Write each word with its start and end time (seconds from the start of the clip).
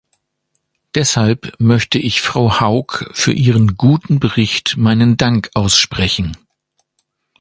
Deshalb 0.95 1.53
möchte 1.59 1.99
ich 1.99 2.21
Frau 2.23 2.59
Haug 2.59 3.07
für 3.13 3.33
ihren 3.33 3.77
guten 3.77 4.19
Bericht 4.19 4.75
meinen 4.75 5.15
Dank 5.15 5.51
aussprechen. 5.53 6.35